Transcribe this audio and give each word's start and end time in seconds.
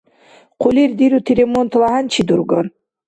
Хъулир 0.61 0.89
дирути 0.99 1.31
ремонтла 1.39 1.87
хӀянчи 1.93 2.21
дургар? 2.27 2.65